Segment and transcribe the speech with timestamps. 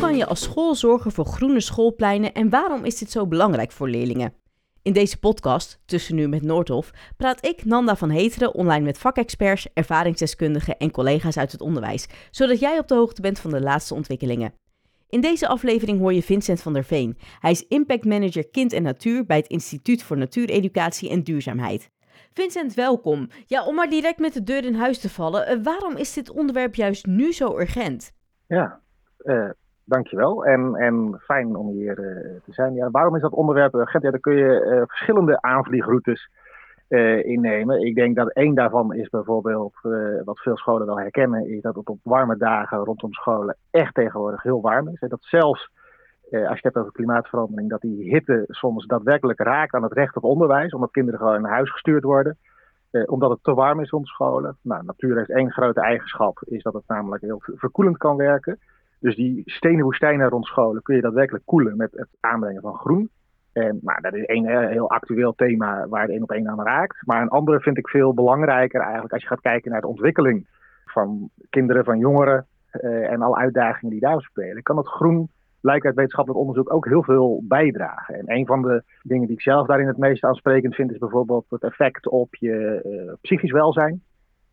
[0.00, 3.88] kan je als school zorgen voor groene schoolpleinen en waarom is dit zo belangrijk voor
[3.88, 4.32] leerlingen?
[4.82, 9.68] In deze podcast, Tussen Nu met Noordhof, praat ik, Nanda van Heteren, online met vakexperts,
[9.74, 13.94] ervaringsdeskundigen en collega's uit het onderwijs, zodat jij op de hoogte bent van de laatste
[13.94, 14.54] ontwikkelingen.
[15.08, 17.18] In deze aflevering hoor je Vincent van der Veen.
[17.40, 21.90] Hij is Impact Manager Kind en Natuur bij het Instituut voor Natuureducatie en Duurzaamheid.
[22.32, 23.28] Vincent, welkom.
[23.46, 26.30] Ja, om maar direct met de deur in huis te vallen, eh, waarom is dit
[26.30, 28.12] onderwerp juist nu zo urgent?
[28.46, 28.80] Ja,
[29.18, 29.50] uh,
[29.88, 30.44] dankjewel.
[30.44, 32.74] En, en fijn om hier uh, te zijn.
[32.74, 34.02] Ja, waarom is dat onderwerp urgent?
[34.02, 36.30] Ja, daar kun je verschillende aanvliegroutes
[37.22, 37.86] innemen.
[37.86, 39.74] Ik denk dat één daarvan is bijvoorbeeld,
[40.24, 44.42] wat veel scholen wel herkennen, is dat het op warme dagen rondom scholen echt tegenwoordig
[44.42, 45.08] heel warm is.
[45.08, 45.70] Dat zelfs
[46.30, 50.16] als je het hebt over klimaatverandering, dat die hitte soms daadwerkelijk raakt aan het recht
[50.16, 52.36] op onderwijs, omdat kinderen gewoon naar huis gestuurd worden.
[53.06, 54.56] omdat het te warm is rond scholen.
[54.62, 58.58] Nou, natuur heeft één grote eigenschap, is dat het namelijk heel verkoelend kan werken.
[59.00, 63.10] Dus die stenen woestijnen rond scholen kun je daadwerkelijk koelen met het aanbrengen van groen.
[63.52, 67.06] En nou, dat is één heel actueel thema waar het één op één aan raakt.
[67.06, 70.46] Maar een andere vind ik veel belangrijker eigenlijk als je gaat kijken naar de ontwikkeling
[70.84, 74.62] van kinderen, van jongeren uh, en alle uitdagingen die daar spelen.
[74.62, 75.28] Kan het groen,
[75.60, 78.14] lijkt uit wetenschappelijk onderzoek, ook heel veel bijdragen.
[78.14, 81.44] En een van de dingen die ik zelf daarin het meest aansprekend vind is bijvoorbeeld
[81.48, 84.02] het effect op je uh, psychisch welzijn.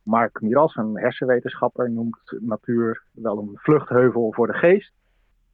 [0.05, 4.93] Mark Miras, een hersenwetenschapper, noemt natuur wel een vluchtheuvel voor de geest.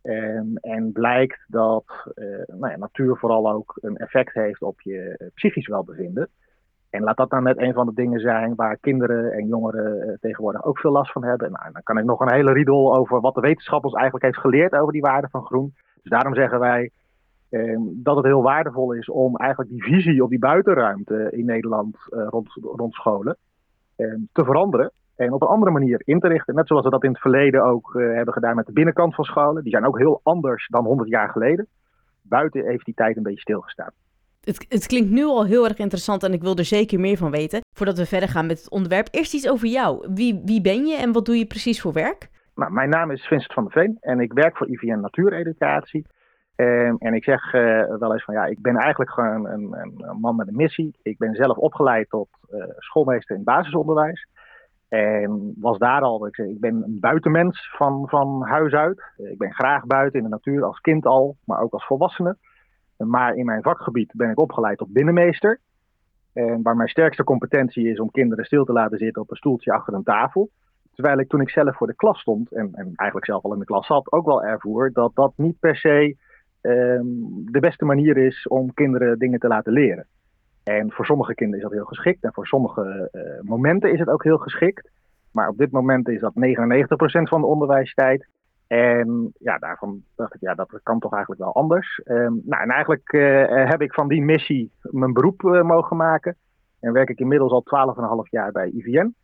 [0.01, 1.85] En, en blijkt dat
[2.15, 6.29] uh, nou ja, natuur vooral ook een effect heeft op je psychisch welbevinden.
[6.89, 10.13] En laat dat nou net een van de dingen zijn waar kinderen en jongeren uh,
[10.19, 11.51] tegenwoordig ook veel last van hebben.
[11.51, 14.39] Nou, dan kan ik nog een hele riedel over wat de wetenschap ons eigenlijk heeft
[14.39, 15.73] geleerd over die waarde van groen.
[16.01, 16.91] Dus daarom zeggen wij
[17.49, 21.97] uh, dat het heel waardevol is om eigenlijk die visie op die buitenruimte in Nederland
[22.09, 23.37] rond, rond scholen
[24.31, 24.91] te veranderen.
[25.15, 26.55] En op een andere manier in te richten.
[26.55, 29.23] Net zoals we dat in het verleden ook eh, hebben gedaan met de binnenkant van
[29.23, 29.63] scholen.
[29.63, 31.67] Die zijn ook heel anders dan 100 jaar geleden.
[32.21, 33.91] Buiten heeft die tijd een beetje stilgestaan.
[34.41, 37.31] Het, het, klinkt nu al heel erg interessant en ik wil er zeker meer van
[37.31, 37.61] weten.
[37.75, 40.07] Voordat we verder gaan met het onderwerp, eerst iets over jou.
[40.13, 42.29] Wie, wie ben je en wat doe je precies voor werk?
[42.55, 46.05] Nou, mijn naam is Vincent van der Veen en ik werk voor IVN Natuureducatie.
[46.55, 50.19] Um, en ik zeg uh, wel eens van ja, ik ben eigenlijk gewoon een, een,
[50.19, 50.95] man met een missie.
[51.01, 54.27] Ik ben zelf opgeleid tot uh, schoolmeester in basisonderwijs.
[54.87, 59.01] En was daar al, ik, zeg, ik ben een buitenmens van, van huis uit.
[59.17, 62.37] Ik ben graag buiten in de natuur, als kind al, maar ook als volwassene.
[62.97, 65.59] Maar in mijn vakgebied ben ik opgeleid tot binnenmeester.
[66.33, 69.71] En waar mijn sterkste competentie is om kinderen stil te laten zitten op een stoeltje
[69.71, 70.49] achter een tafel.
[70.93, 73.59] Terwijl ik toen ik zelf voor de klas stond, en, en eigenlijk zelf al in
[73.59, 76.15] de klas zat, ook wel ervoer dat dat niet per se
[76.61, 80.07] de beste manier is om kinderen dingen te laten leren.
[80.63, 84.09] En voor sommige kinderen is dat heel geschikt en voor sommige uh, momenten is het
[84.09, 84.89] ook heel geschikt.
[85.31, 86.37] Maar op dit moment is dat 99%
[87.21, 88.27] van de onderwijstijd.
[88.67, 92.01] En ja, daarvan dacht ik, ja, dat kan toch eigenlijk wel anders.
[92.05, 96.35] Um, nou, en eigenlijk uh, heb ik van die missie mijn beroep mogen maken.
[96.79, 99.15] En werk ik inmiddels al 12,5 jaar bij IVN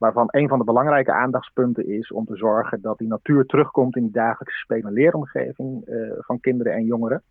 [0.00, 4.02] waarvan een van de belangrijke aandachtspunten is om te zorgen dat die natuur terugkomt in
[4.02, 7.22] die dagelijkse spelen- en leeromgeving uh, van kinderen en jongeren.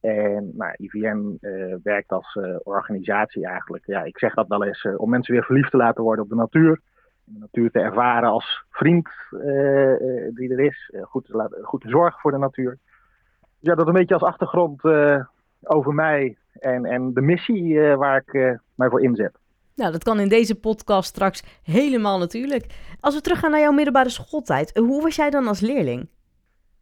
[0.00, 4.88] En nou, IVN uh, werkt als uh, organisatie eigenlijk, ja, ik zeg dat wel eens,
[4.96, 6.80] om mensen weer verliefd te laten worden op de natuur.
[7.24, 9.08] De natuur te ervaren als vriend
[10.34, 12.78] die er is, goed, te laten, goed te zorgen voor de natuur.
[13.40, 14.82] Dus ja, dat een beetje als achtergrond
[15.62, 19.38] over mij en, en de missie waar ik mij voor inzet.
[19.78, 22.66] Nou, dat kan in deze podcast straks helemaal natuurlijk.
[23.00, 26.08] Als we teruggaan naar jouw middelbare schooltijd, hoe was jij dan als leerling?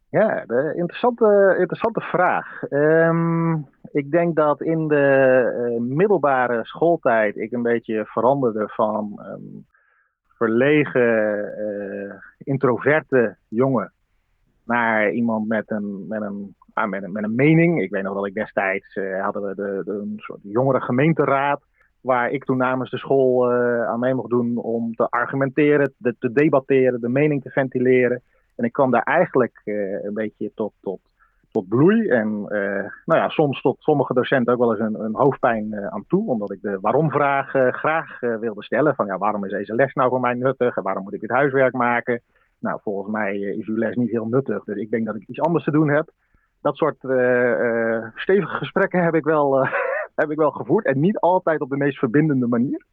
[0.09, 2.61] Ja, de interessante, interessante vraag.
[2.69, 9.65] Um, ik denk dat in de uh, middelbare schooltijd ik een beetje veranderde van um,
[10.37, 11.53] verlegen,
[12.37, 13.91] introverte jongen
[14.63, 17.81] naar iemand met een, met een, ah, met een, met een mening.
[17.81, 21.61] Ik weet nog dat ik destijds hadden we de, de, een soort jongere gemeenteraad
[22.07, 26.15] waar ik toen namens de school uh, aan mee mocht doen om te argumenteren, te,
[26.19, 28.21] te, debatteren, de mening te ventileren.
[28.55, 30.99] En ik kwam daar eigenlijk uh, een beetje tot, tot,
[31.51, 32.07] tot bloei.
[32.07, 36.05] En uh, nou ja, soms tot sommige docenten ook wel eens een, een hoofdpijn aan
[36.07, 38.95] toe, omdat ik de waarom-vraag graag wilde stellen.
[38.95, 41.29] Van ja, waarom is deze les nou voor mij nuttig en waarom moet ik dit
[41.29, 42.21] huiswerk maken?
[42.59, 45.41] Nou, volgens mij is uw les niet heel nuttig, dus ik denk dat ik iets
[45.41, 46.11] anders te doen heb.
[46.61, 46.97] Dat soort
[48.15, 49.67] stevige gesprekken heb ik wel
[50.17, 50.85] heb ik wel gevoerd.
[50.85, 52.85] En niet altijd op de meest verbindende manier.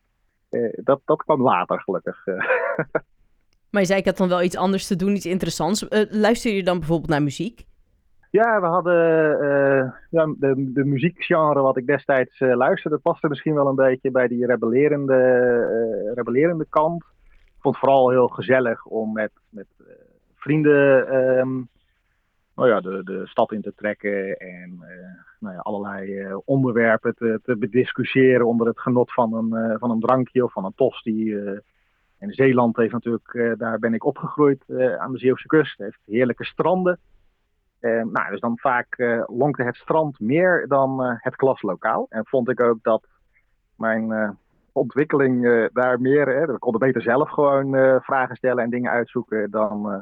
[0.50, 2.26] Uh, dat, dat kwam later, gelukkig.
[2.26, 2.34] Eh.
[3.70, 5.82] maar je zei, ik had dan wel iets anders te doen, iets interessants.
[5.82, 7.64] Uh, luister je dan bijvoorbeeld naar muziek?
[8.30, 8.94] Ja, we hadden
[10.10, 14.46] ja, de, de muziekgenre wat ik destijds luisterde, paste misschien wel een beetje bij die
[14.46, 17.02] rebellerende, rebellerende kant.
[17.24, 19.66] Ik vond het vooral heel gezellig om met, met
[20.34, 21.68] vrienden um,
[22.54, 24.78] nou ja, de, de stad in te trekken en
[25.38, 30.44] nou ja, allerlei onderwerpen te, te bediscussiëren onder het genot van een, van een drankje
[30.44, 31.34] of van een tosti.
[32.18, 34.64] en Zeeland heeft natuurlijk, daar ben ik opgegroeid
[34.98, 36.98] aan de Zeeuwse kust, heeft heerlijke stranden.
[37.80, 38.96] nou, dus dan vaak
[39.26, 42.06] lonkte het strand meer dan het klaslokaal.
[42.08, 43.06] En vond ik ook dat
[43.76, 44.36] mijn
[44.74, 46.26] ontwikkeling uh, daar meer.
[46.26, 50.00] Hè, we konden beter zelf gewoon uh, vragen stellen en dingen uitzoeken dan uh,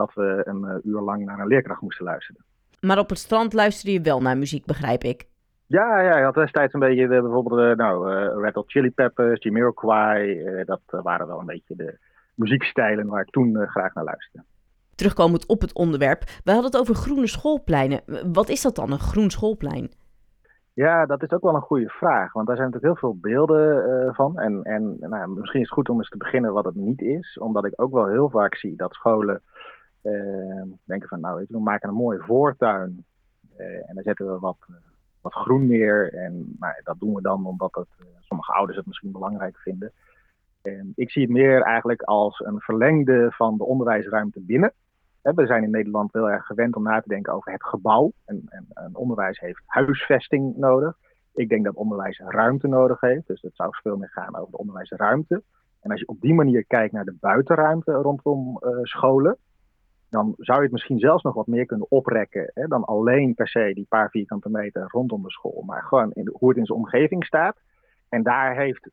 [0.00, 2.44] dat we een uur lang naar een leerkracht moesten luisteren.
[2.80, 5.28] Maar op het strand luisterde je wel naar muziek, begrijp ik.
[5.66, 8.08] Ja, ja, je had destijds een beetje de, bijvoorbeeld nou,
[8.42, 10.44] Red Hot Chili Peppers, Jamiroquai.
[10.64, 11.98] dat waren wel een beetje de
[12.34, 14.46] muziekstijlen waar ik toen graag naar luisterde.
[14.94, 18.00] Terugkomend op het onderwerp, we hadden het over groene schoolpleinen.
[18.32, 19.90] Wat is dat dan, een groen schoolplein?
[20.72, 22.32] Ja, dat is ook wel een goede vraag.
[22.32, 24.38] Want daar zijn natuurlijk heel veel beelden uh, van.
[24.38, 27.38] En, en nou, misschien is het goed om eens te beginnen wat het niet is.
[27.38, 29.42] Omdat ik ook wel heel vaak zie dat scholen
[30.02, 31.20] uh, denken van...
[31.20, 33.04] nou, we maken een mooie voortuin.
[33.58, 34.56] Uh, en dan zetten we wat,
[35.20, 36.14] wat groen neer.
[36.14, 37.88] En nou, dat doen we dan omdat het,
[38.20, 39.92] sommige ouders het misschien belangrijk vinden.
[40.62, 44.72] En ik zie het meer eigenlijk als een verlengde van de onderwijsruimte binnen.
[45.22, 48.12] We zijn in Nederland heel erg gewend om na te denken over het gebouw.
[48.24, 48.42] En,
[48.74, 50.96] en, onderwijs heeft huisvesting nodig.
[51.34, 53.26] Ik denk dat onderwijs ruimte nodig heeft.
[53.26, 55.42] Dus het zou veel meer gaan over de onderwijsruimte.
[55.80, 59.36] En als je op die manier kijkt naar de buitenruimte rondom scholen,
[60.10, 63.48] dan zou je het misschien zelfs nog wat meer kunnen oprekken hè, dan alleen per
[63.48, 66.66] se die paar vierkante meter rondom de school, maar gewoon in de, hoe het in
[66.66, 67.56] zijn omgeving staat.
[68.08, 68.90] En daar heeft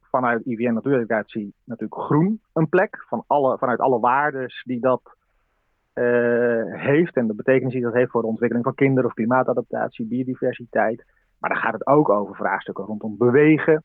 [0.00, 5.02] vanuit IVN Natuureducatie natuurlijk groen een plek, van alle, vanuit alle waardes die dat
[5.94, 10.06] uh, heeft en de betekenis die dat heeft voor de ontwikkeling van kinderen of klimaatadaptatie,
[10.06, 11.04] biodiversiteit.
[11.38, 13.82] Maar dan gaat het ook over vraagstukken rondom bewegen,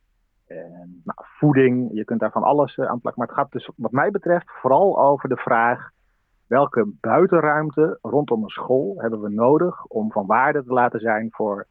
[0.47, 0.57] uh,
[1.03, 1.89] nou, voeding.
[1.94, 3.21] Je kunt daar van alles uh, aan plakken.
[3.21, 5.89] Maar het gaat dus, wat mij betreft, vooral over de vraag:
[6.47, 11.68] welke buitenruimte rondom een school hebben we nodig om van waarde te laten zijn voor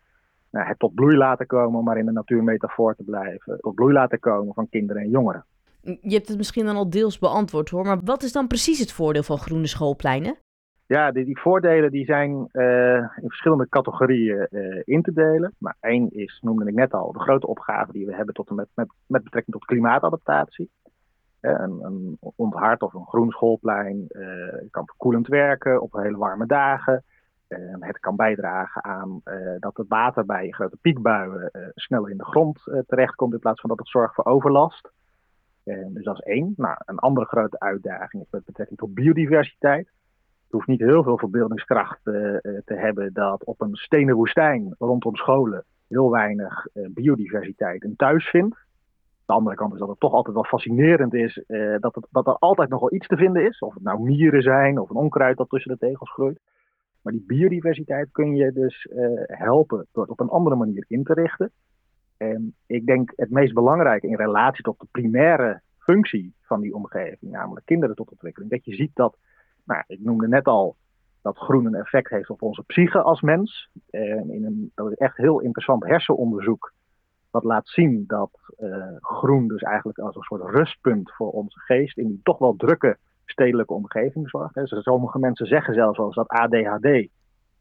[0.51, 4.19] nou, het tot bloei laten komen, maar in de natuurmetafoor te blijven, tot bloei laten
[4.19, 5.45] komen van kinderen en jongeren.
[5.81, 8.93] Je hebt het misschien dan al deels beantwoord hoor, maar wat is dan precies het
[8.93, 10.37] voordeel van groene schoolpleinen?
[10.87, 15.55] Ja, die, die voordelen die zijn uh, in verschillende categorieën uh, in te delen.
[15.59, 18.55] Maar één is, noemde ik net al, de grote opgave die we hebben tot en
[18.55, 20.71] met, met, met betrekking tot klimaatadaptatie.
[21.45, 24.07] Een, een onthard of een groen schoolplein
[24.71, 27.05] kan verkoelend werken op hele warme dagen.
[27.81, 29.21] het kan bijdragen aan
[29.59, 33.79] dat het water bij grote piekbuien sneller in de grond terechtkomt in plaats van dat
[33.79, 34.91] het zorgt voor overlast.
[35.65, 36.55] Dus dat is één.
[36.57, 39.87] Nou, een andere grote uitdaging is met betrekking tot biodiversiteit.
[39.87, 45.65] Het hoeft niet heel veel verbeeldingskracht te hebben dat op een stenen woestijn rondom scholen
[45.89, 48.64] heel weinig biodiversiteit een thuis vindt.
[49.27, 51.45] De andere kant is dat het toch altijd wel fascinerend is
[51.81, 53.59] dat, het, dat er altijd nog wel iets te vinden is.
[53.59, 56.41] Of het nou mieren zijn of een onkruid dat tussen de tegels groeit.
[57.03, 58.89] Maar die biodiversiteit kun je dus
[59.27, 61.51] helpen door het op een andere manier in te richten.
[62.17, 67.33] En ik denk het meest belangrijke in relatie tot de primaire functie van die omgeving,
[67.33, 69.17] namelijk kinderen tot ontwikkeling, dat je ziet dat,
[69.65, 70.77] nou, ik noemde net al
[71.23, 73.71] dat groen een effect heeft op onze psyche als mens.
[73.91, 76.73] En in een dat is echt heel interessant hersenonderzoek
[77.35, 81.99] dat laat zien dat uh, groen dus eigenlijk als een soort rustpunt voor onze geest
[81.99, 84.55] in die toch wel drukke stedelijke omgeving zorgt.
[84.55, 87.09] Dus sommige mensen zeggen zelfs wel dat ADHD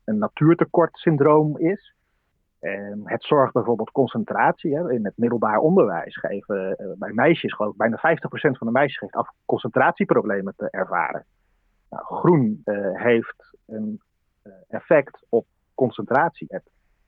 [0.04, 1.94] een natuurtekortsyndroom is.
[2.60, 4.76] En het zorgt bijvoorbeeld concentratie.
[4.76, 4.92] Hè.
[4.92, 8.02] In het middelbaar onderwijs geven uh, bij meisjes, geloof ik, bijna 50%
[8.32, 11.26] van de meisjes geeft af concentratieproblemen te ervaren.
[11.90, 14.02] Nou, groen uh, heeft een
[14.68, 16.48] effect op concentratie.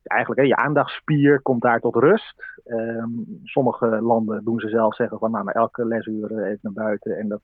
[0.08, 2.36] Eigenlijk, hè, je aandachtspier komt daar tot rust.
[2.66, 7.18] Um, sommige landen doen ze zelf zeggen van nou, na elke lesuur even naar buiten.
[7.18, 7.42] En, dat,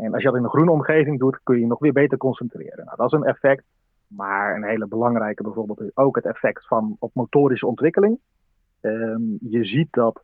[0.00, 2.18] en als je dat in een groene omgeving doet, kun je je nog weer beter
[2.18, 2.84] concentreren.
[2.84, 3.64] Nou, dat is een effect.
[4.06, 8.18] Maar een hele belangrijke bijvoorbeeld is ook het effect van op motorische ontwikkeling.
[8.80, 10.22] Um, je ziet dat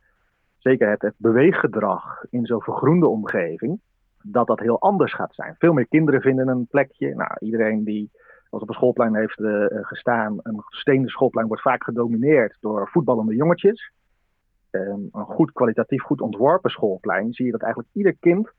[0.57, 3.79] zeker het, het beweeggedrag in zo'n vergroende omgeving,
[4.21, 5.55] dat dat heel anders gaat zijn.
[5.57, 7.15] Veel meer kinderen vinden een plekje.
[7.15, 8.11] Nou, iedereen die
[8.53, 13.35] als op een schoolplein heeft uh, gestaan, een stenen schoolplein wordt vaak gedomineerd door voetballende
[13.35, 13.91] jongetjes.
[14.71, 18.51] Um, een goed kwalitatief goed ontworpen schoolplein zie je dat eigenlijk ieder kind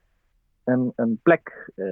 [0.65, 1.87] een, een plek uh,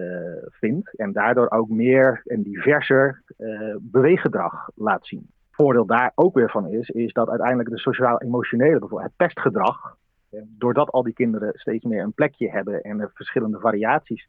[0.49, 5.31] vindt en daardoor ook meer en diverser uh, beweeggedrag laat zien.
[5.51, 9.97] Voordeel daar ook weer van is, is dat uiteindelijk de sociaal-emotionele, bijvoorbeeld het pestgedrag,
[10.45, 14.29] doordat al die kinderen steeds meer een plekje hebben en er verschillende variaties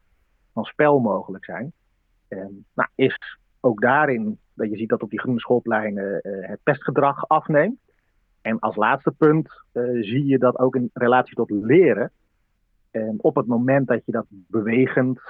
[0.52, 1.72] van spel mogelijk zijn,
[2.74, 7.78] nou, is ook daarin dat je ziet dat op die groene schoolpleinen het pestgedrag afneemt.
[8.40, 9.64] En als laatste punt
[10.00, 12.10] zie je dat ook in relatie tot leren
[12.90, 15.20] en op het moment dat je dat bewegend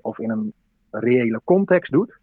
[0.00, 0.52] of in een
[0.90, 2.18] reële context doet.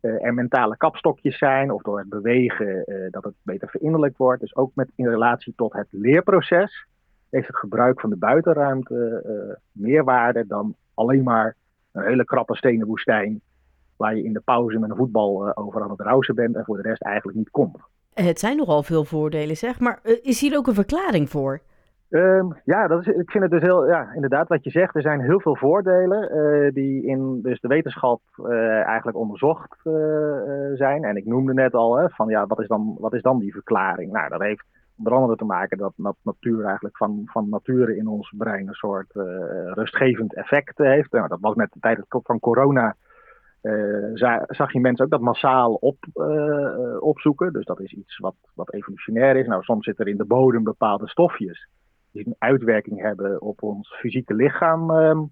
[0.00, 4.40] Er mentale kapstokjes zijn of door het bewegen dat het beter verinnerlijk wordt.
[4.40, 6.86] Dus ook met, in relatie tot het leerproces
[7.30, 11.56] heeft het gebruik van de buitenruimte uh, meer waarde dan alleen maar
[11.92, 13.40] een hele krappe stenen woestijn
[13.98, 16.76] waar je in de pauze met een voetbal over aan het rousen bent en voor
[16.76, 17.76] de rest eigenlijk niet komt.
[18.14, 21.60] Het zijn nogal veel voordelen zeg, maar is hier ook een verklaring voor?
[22.10, 24.94] Um, ja, dat is, ik vind het dus heel, ja, inderdaad wat je zegt.
[24.94, 29.94] Er zijn heel veel voordelen uh, die in dus de wetenschap uh, eigenlijk onderzocht uh,
[30.74, 31.04] zijn.
[31.04, 33.52] En ik noemde net al hè, van ja, wat is, dan, wat is dan die
[33.52, 34.12] verklaring?
[34.12, 34.64] Nou, dat heeft
[34.98, 38.74] onder andere te maken dat, dat natuur eigenlijk van, van nature in ons brein een
[38.74, 39.10] soort
[39.74, 41.12] rustgevend effect heeft.
[41.12, 42.96] Nou, dat was met de tijd van corona.
[44.48, 45.96] Zag je mensen ook dat massaal op,
[47.00, 47.52] opzoeken.
[47.52, 49.46] Dus dat is iets wat, wat evolutionair is.
[49.46, 51.68] Nou, soms zit er in de bodem bepaalde stofjes
[52.12, 54.90] die een uitwerking hebben op ons fysieke lichaam.
[54.90, 55.30] Um,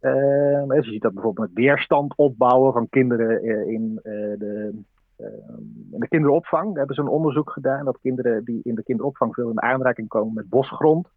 [0.00, 4.72] uh, je ziet dat bijvoorbeeld met weerstand opbouwen van kinderen eh, in, de,
[5.16, 6.66] ehm, in de kinderopvang.
[6.66, 10.08] Daar hebben ze een onderzoek gedaan dat kinderen die in de kinderopvang veel in aanraking
[10.08, 11.08] komen met bosgrond,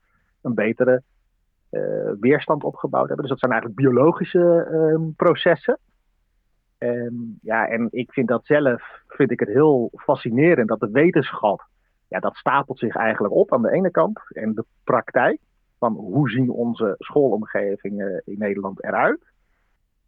[0.41, 1.03] een betere
[2.19, 3.25] weerstand opgebouwd hebben.
[3.25, 5.11] Dus dat zijn eigenlijk biologische ehm,
[6.85, 7.39] processen.
[7.41, 11.71] ja, en ik vind dat zelf vind ik het heel fascinerend dat de wetenschap
[12.13, 14.19] ja, dat stapelt zich eigenlijk op aan de ene kant.
[14.27, 15.39] En de praktijk
[15.79, 19.31] van hoe zien onze schoolomgevingen in Nederland eruit,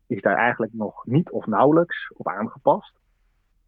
[0.07, 2.93] is daar eigenlijk nog niet of nauwelijks op aangepast.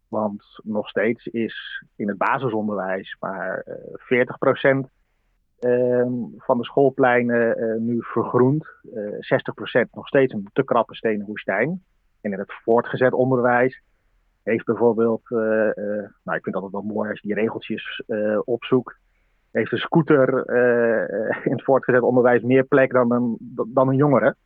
[0.08, 3.64] Want nog steeds is in het basisonderwijs maar
[4.08, 4.26] uh,
[4.84, 4.90] 40%
[5.60, 8.66] uh, van de schoolpleinen uh, nu vergroend.
[8.94, 11.82] Uh, eh, 60% nog steeds een te krappe stenen woestijn.
[12.20, 13.82] En in het voortgezet onderwijs
[14.42, 18.38] heeft bijvoorbeeld, uh, uh, nou ik vind dat wel mooi als je die regeltjes uh,
[18.44, 18.96] opzoekt,
[19.50, 20.28] heeft een scooter
[21.44, 24.36] in het voortgezet onderwijs meer plek dan een, dan een jongere.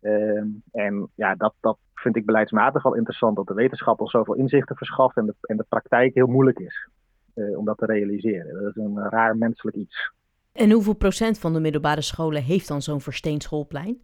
[0.00, 4.34] Ehm, en ja, dat, dat vind ik beleidsmatig wel interessant, dat de wetenschap al zoveel
[4.34, 6.88] inzichten verschaft en de, en de praktijk heel moeilijk is
[7.34, 8.62] om dat te realiseren.
[8.62, 10.12] Dat is een raar menselijk iets.
[10.52, 14.00] En hoeveel procent van de middelbare scholen heeft dan zo'n versteend schoolplein?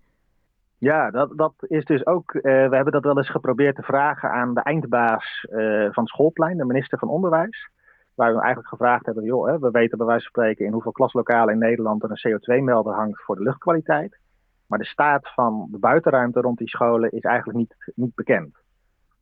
[0.80, 2.34] Ja, dat, dat is dus ook.
[2.34, 6.56] Uh, we hebben dat wel eens geprobeerd te vragen aan de eindbaas uh, van schoolplein,
[6.56, 7.70] de minister van Onderwijs.
[8.14, 10.92] Waar we eigenlijk gevraagd hebben: joh, hè, we weten bij wijze van spreken in hoeveel
[10.92, 14.18] klaslokalen in Nederland er een CO2-melder hangt voor de luchtkwaliteit.
[14.66, 18.56] Maar de staat van de buitenruimte rond die scholen is eigenlijk niet, niet bekend.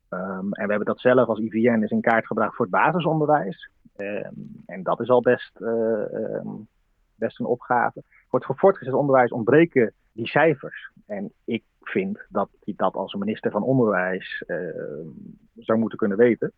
[0.09, 3.69] Um, en we hebben dat zelf als IVN eens in kaart gebracht voor het basisonderwijs.
[3.97, 5.69] Um, en dat is al best, uh,
[6.13, 6.67] um,
[7.15, 8.03] best een opgave.
[8.29, 10.91] Voor het voortgezet onderwijs ontbreken die cijfers.
[11.05, 14.57] En ik vind dat hij dat als minister van Onderwijs uh,
[15.55, 16.51] zou moeten kunnen weten.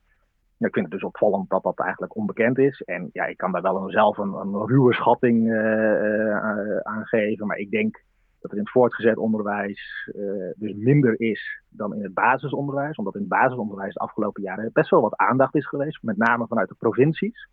[0.58, 2.82] ik vind het dus opvallend dat dat eigenlijk onbekend is.
[2.82, 7.48] En ja, ik kan daar wel een, zelf een, een ruwe schatting uh, aan geven.
[7.48, 8.04] Maar ik denk
[8.42, 10.12] dat er in het voortgezet onderwijs
[10.56, 12.98] dus minder is dan in het basisonderwijs.
[12.98, 16.04] Omdat in het basisonderwijs de afgelopen jaren best wel wat aandacht is geweest.
[16.04, 17.50] Met name vanuit de provincies.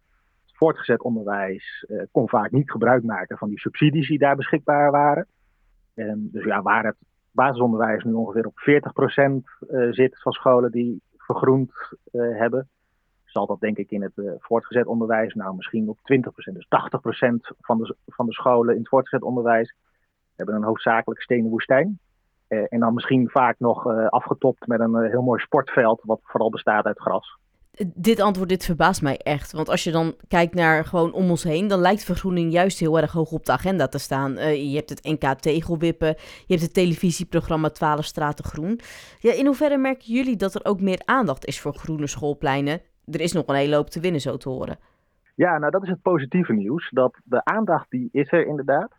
[0.47, 5.27] Het voortgezet onderwijs kon vaak niet gebruik maken van die subsidies die daar beschikbaar waren.
[5.99, 6.97] En dus ja, waar het
[7.31, 9.33] basisonderwijs nu ongeveer op 40%
[9.71, 11.73] uh, zit van scholen die vergroend
[12.13, 12.69] uh, hebben,
[13.25, 16.03] zal dat denk ik in het uh, voortgezet onderwijs nou misschien op 20%.
[16.53, 16.69] Dus 80%
[17.61, 19.75] van de, van de scholen in het voortgezet onderwijs
[20.37, 21.99] hebben een hoofdzakelijk stenen woestijn.
[22.49, 27.01] en dan misschien vaak nog afgetopt met een heel mooi sportveld, wat vooral bestaat uit
[27.01, 27.39] gras
[27.95, 29.53] dit antwoord, dit verbaast mij echt.
[29.53, 33.01] Want als je dan kijkt naar gewoon om ons heen, dan lijkt vergroening juist heel
[33.01, 34.33] erg hoog op de agenda te staan.
[34.33, 38.81] Uh, je hebt het NK Tegelwippen, je hebt het televisieprogramma 12 Straten Groen.
[39.19, 42.81] Ja, in hoeverre merken jullie dat er ook meer aandacht is voor groene schoolpleinen?
[43.05, 44.79] Er is nog een hele hoop te winnen, zo te horen.
[45.35, 46.91] Ja, nou dat is het positieve nieuws.
[46.91, 48.98] Dat de aandacht die is er inderdaad.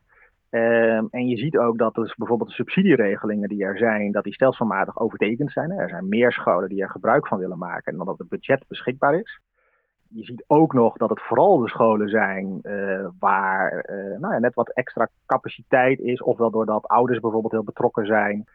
[0.52, 4.34] Um, en je ziet ook dat dus bijvoorbeeld de subsidieregelingen die er zijn, dat die
[4.34, 5.72] stelselmatig overtekend zijn.
[5.72, 9.14] Er zijn meer scholen die er gebruik van willen maken dan dat het budget beschikbaar
[9.20, 9.40] is.
[10.08, 14.40] Je ziet ook nog dat het vooral de scholen zijn uh, waar uh, nou ja,
[14.40, 16.22] net wat extra capaciteit is.
[16.22, 18.48] Ofwel doordat ouders bijvoorbeeld heel betrokken zijn.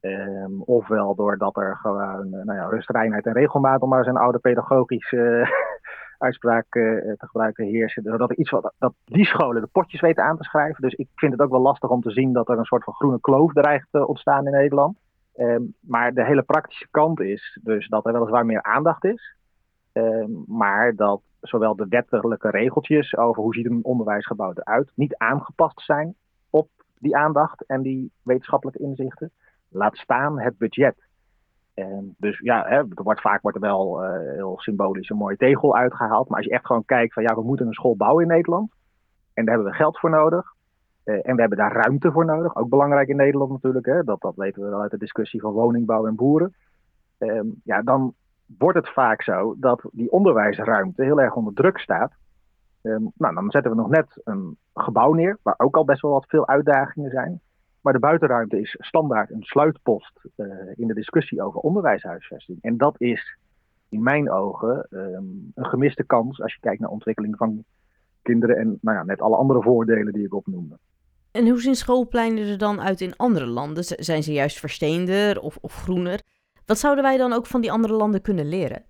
[0.00, 4.16] Um, ofwel doordat er gewoon uh, nou ja, rust, reinheid en regelmaat, om maar zijn
[4.16, 5.46] oude pedagogische
[6.22, 8.02] uitspraak uh, te gebruiken heersen.
[8.02, 10.82] Dat, er iets wat, dat die scholen de potjes weten aan te schrijven.
[10.82, 12.94] Dus ik vind het ook wel lastig om te zien dat er een soort van
[12.94, 14.98] groene kloof dreigt te ontstaan in Nederland.
[15.36, 19.36] Um, maar de hele praktische kant is dus dat er weliswaar meer aandacht is.
[19.92, 25.80] Um, maar dat zowel de wettelijke regeltjes over hoe ziet een onderwijsgebouw eruit niet aangepast
[25.80, 26.14] zijn
[26.50, 29.30] op die aandacht en die wetenschappelijke inzichten.
[29.68, 30.94] Laat staan het budget.
[31.74, 35.36] En dus ja, hè, er wordt, vaak wordt er wel uh, heel symbolisch een mooie
[35.36, 36.28] tegel uitgehaald.
[36.28, 38.72] Maar als je echt gewoon kijkt van ja, we moeten een school bouwen in Nederland.
[39.34, 40.54] En daar hebben we geld voor nodig.
[41.04, 42.56] en we hebben daar ruimte voor nodig.
[42.56, 43.86] Ook belangrijk in Nederland natuurlijk.
[43.86, 44.04] Hè?
[44.04, 46.54] Dat, dat weten we wel uit de discussie van woningbouw en boeren.
[47.18, 48.14] Ehm, ja, dan
[48.58, 52.12] wordt het vaak zo dat die onderwijsruimte heel erg onder druk staat.
[52.82, 56.10] Ehm, nou, dan zetten we nog net een gebouw neer, waar ook al best wel
[56.10, 57.40] wat veel uitdagingen zijn.
[57.82, 62.58] Maar de buitenruimte is standaard een sluitpost uh, in de discussie over onderwijshuisvesting.
[62.62, 63.38] En dat is
[63.88, 67.64] in mijn ogen um, een gemiste kans als je kijkt naar ontwikkeling van
[68.22, 70.78] kinderen en nou ja, net alle andere voordelen die ik opnoemde.
[71.30, 73.84] En hoe zien schoolpleinen er dan uit in andere landen?
[73.84, 76.20] Zijn ze juist versteender of, of groener?
[76.66, 78.84] Wat zouden wij dan ook van die andere landen kunnen leren?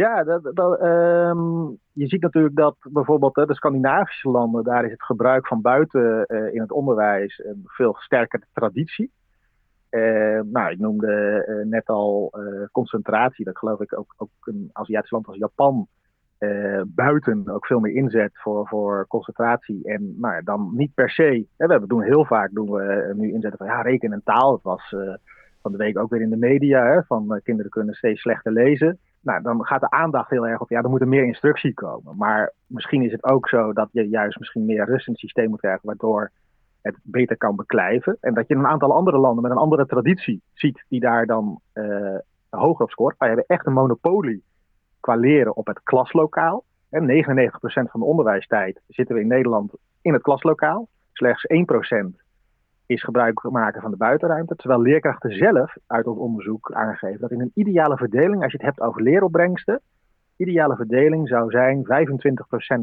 [0.00, 5.02] Ja, dat, dat, um, je ziet natuurlijk dat bijvoorbeeld de Scandinavische landen, daar is het
[5.02, 9.10] gebruik van buiten uh, in het onderwijs een veel sterkere traditie.
[9.90, 12.32] Uh, nou, ik noemde uh, net al
[12.72, 15.86] concentratie, dat geloof ik ook, ook een Aziatisch land als Japan
[16.86, 19.84] buiten ook veel meer inzet voor, voor concentratie.
[19.84, 23.58] En nou, dan niet per se, hè, we doen heel vaak doen we nu inzetten
[23.58, 24.52] van ja, rekenen en taal.
[24.52, 24.94] Het was
[25.62, 28.98] van de week ook weer in de media, hè, van kinderen kunnen steeds slechter lezen
[29.20, 32.16] nou, dan gaat de aandacht heel erg op, ja, er moet er meer instructie komen.
[32.16, 35.48] Maar misschien is het ook zo dat je juist misschien meer rust in het systeem
[35.48, 36.30] moet krijgen, waardoor
[36.82, 38.16] het beter kan beklijven.
[38.20, 41.60] En dat je een aantal andere landen met een andere traditie ziet, die daar dan
[41.74, 42.16] uh,
[42.50, 43.18] hoger op scoort.
[43.18, 44.42] Wij hebben echt een monopolie
[45.00, 46.64] qua leren op het klaslokaal.
[46.90, 49.72] En 99% van de onderwijstijd zitten we in Nederland
[50.02, 50.88] in het klaslokaal.
[51.12, 52.20] Slechts 1%
[52.90, 54.56] is gebruik maken van de buitenruimte.
[54.56, 58.66] Terwijl leerkrachten zelf uit ons onderzoek aangeven dat in een ideale verdeling, als je het
[58.66, 59.80] hebt over leeropbrengsten,
[60.36, 61.86] ideale verdeling zou zijn 25%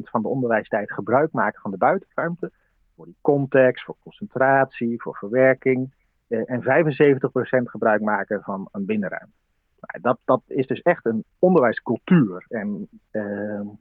[0.04, 2.52] van de onderwijstijd gebruik maken van de buitenruimte.
[2.96, 5.94] Voor die context, voor concentratie, voor verwerking.
[6.28, 9.38] Eh, en 75% gebruik maken van een binnenruimte.
[9.80, 12.46] Nou, dat, dat is dus echt een onderwijscultuur.
[12.48, 13.22] En eh,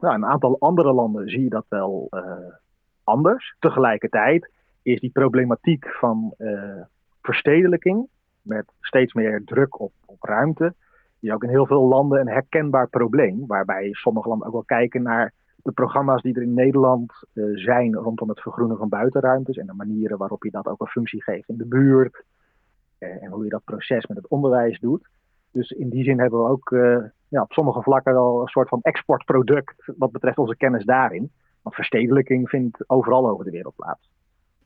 [0.00, 2.22] nou, een aantal andere landen zie je dat wel uh,
[3.04, 3.56] anders.
[3.58, 4.54] Tegelijkertijd
[4.86, 6.82] is die problematiek van uh,
[7.22, 8.08] verstedelijking,
[8.42, 10.74] met steeds meer druk op, op ruimte,
[11.20, 13.46] is ook in heel veel landen een herkenbaar probleem.
[13.46, 17.94] Waarbij sommige landen ook wel kijken naar de programma's die er in Nederland uh, zijn
[17.94, 21.48] rondom het vergroenen van buitenruimtes en de manieren waarop je dat ook een functie geeft
[21.48, 22.24] in de buurt.
[22.98, 25.08] Uh, en hoe je dat proces met het onderwijs doet.
[25.52, 26.70] Dus in die zin hebben we ook
[27.28, 31.30] ja, op sommige vlakken wel een soort van exportproduct wat betreft onze kennis daarin.
[31.62, 34.14] Want verstedelijking vindt overal over de wereld plaats.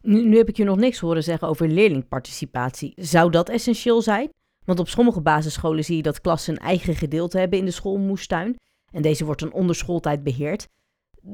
[0.02, 2.92] Nu, heb ik je nog niks horen zeggen over leerlingparticipatie.
[2.96, 4.30] Zou dat essentieel zijn?
[4.64, 8.56] Want op sommige basisscholen zie je dat klassen een eigen gedeelte hebben in de schoolmoestuin.
[8.92, 10.68] En deze wordt dan onder schooltijd beheerd.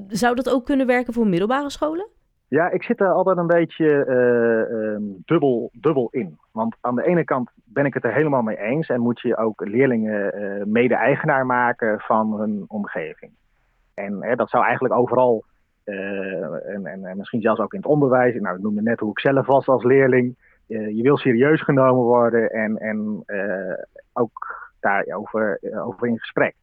[0.08, 2.08] Zou dat ook kunnen werken voor middelbare scholen?
[2.48, 6.38] Ja, ik zit er altijd een beetje uh, uh, dubbel, dubbel in.
[6.52, 9.36] Want aan de ene kant ben ik het er helemaal mee eens en moet je
[9.36, 13.32] ook leerlingen uh, mede-eigenaar maken van hun omgeving.
[13.94, 15.44] En dat zou eigenlijk overal
[15.86, 18.40] en, en, en, misschien zelfs ook in het onderwijs.
[18.40, 20.36] Nou, ik noemde net hoe ik zelf was als leerling.
[20.68, 26.54] Uh, je wil serieus genomen worden en, en uh, ook daarover over in gesprek.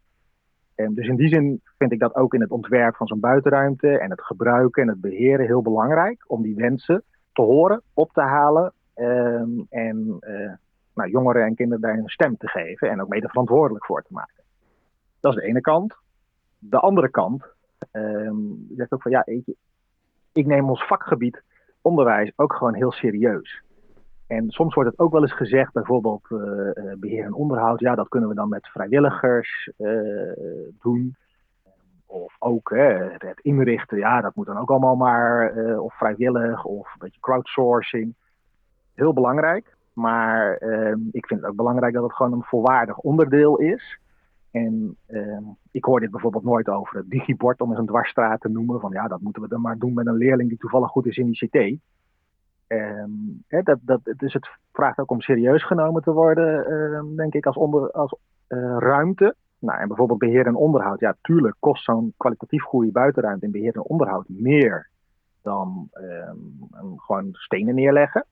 [0.75, 3.97] En dus in die zin vind ik dat ook in het ontwerp van zo'n buitenruimte
[3.97, 8.21] en het gebruiken en het beheren heel belangrijk om die wensen te horen, op te
[8.21, 10.19] halen um, en
[10.93, 14.13] nou, jongeren en kinderen daar een stem te geven en ook mede verantwoordelijk voor te
[14.13, 14.43] maken.
[15.19, 15.95] Dat is de ene kant.
[16.59, 17.52] De andere kant
[17.91, 19.43] um, zegt ook van ja, ik,
[20.31, 21.43] ik neem ons vakgebied
[21.81, 23.63] onderwijs ook gewoon heel serieus.
[24.27, 26.39] En soms wordt het ook wel eens gezegd, bijvoorbeeld uh,
[26.97, 30.31] beheer en onderhoud, ja, dat kunnen we dan met vrijwilligers uh,
[30.81, 31.15] doen.
[32.05, 32.69] Of ook
[33.17, 38.13] het inrichten, ja, dat moet dan ook allemaal maar of vrijwillig of een beetje crowdsourcing.
[38.93, 43.57] Heel belangrijk, maar ehm, ik vind het ook belangrijk dat het gewoon een volwaardig onderdeel
[43.57, 43.99] is.
[44.53, 45.37] En uh,
[45.71, 48.79] ik hoor dit bijvoorbeeld nooit over het digibord, om eens een dwarsstraat te noemen.
[48.79, 51.17] Van ja, dat moeten we dan maar doen met een leerling die toevallig goed is
[51.17, 51.81] in ICT.
[52.67, 53.09] Ehm,
[53.47, 57.45] hè, dat, dat, dus het vraagt ook om serieus genomen te worden, uh, denk ik,
[57.45, 58.15] als, onder, als
[58.49, 59.35] uh, ruimte.
[59.59, 60.99] Nou, en bijvoorbeeld beheer en onderhoud.
[60.99, 64.89] Ja, tuurlijk kost zo'n kwalitatief goede buitenruimte in beheer en onderhoud meer
[65.41, 65.89] dan
[66.97, 68.25] gewoon stenen neerleggen.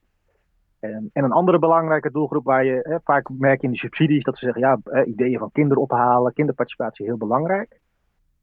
[0.82, 4.38] En, en, een andere belangrijke doelgroep waar je hè, vaak merkt in de subsidies dat
[4.38, 7.80] ze zeggen, ja, ideeën van kinderen ophalen, kinderparticipatie heel belangrijk.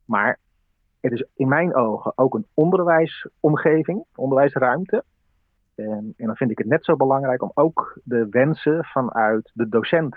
[0.05, 0.38] Maar
[1.01, 5.05] het is in mijn ogen ook een onderwijsomgeving, onderwijsruimte.
[5.74, 9.68] En, en dan vind ik het net zo belangrijk om ook de wensen vanuit de
[9.68, 10.16] docent.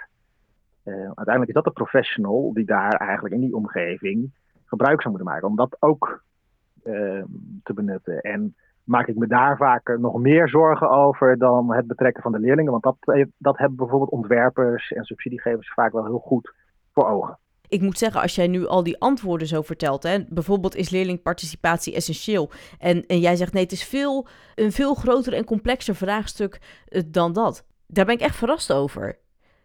[0.86, 4.32] Uh, uiteindelijk is dat de professional die daar eigenlijk in die omgeving
[4.66, 6.24] gebruik zou moeten maken, om dat ook
[6.84, 7.24] uh,
[7.64, 8.22] te benutten.
[8.22, 8.56] En
[8.92, 12.72] maak ik me daar vaak nog meer zorgen over dan het betrekken van de leerlingen.
[12.72, 12.98] Want dat,
[13.38, 16.54] dat hebben bijvoorbeeld ontwerpers en subsidiegevers vaak wel heel goed
[16.94, 17.38] voor ogen.
[17.68, 21.96] Ik moet zeggen, als jij nu al die antwoorden zo vertelt, hè, bijvoorbeeld is leerlingparticipatie
[21.96, 22.50] essentieel.
[22.80, 27.02] En, en jij zegt nee, het is veel, een veel groter en complexer vraagstuk eh,
[27.08, 27.66] dan dat.
[27.88, 29.18] Daar ben ik echt verrast over.